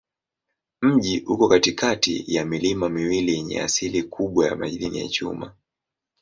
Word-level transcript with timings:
Mji 0.81 1.19
uko 1.27 1.47
katikati 1.49 2.23
ya 2.27 2.45
milima 2.45 2.89
miwili 2.89 3.31
yenye 3.33 3.61
asilimia 3.61 4.03
kubwa 4.09 4.45
ya 4.47 4.55
madini 4.55 4.99
ya 4.99 5.07
chuma. 5.07 5.55